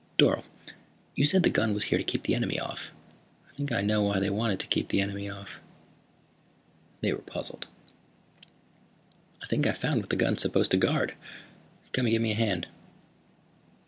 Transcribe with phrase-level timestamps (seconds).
[0.17, 0.43] "Dorle,
[1.13, 2.89] you said the gun was here to keep the enemy off.
[3.47, 5.59] I think I know why they wanted to keep the enemy off."
[7.01, 7.67] They were puzzled.
[9.43, 11.13] "I think I've found what the gun is supposed to guard.
[11.91, 12.65] Come and give me a hand."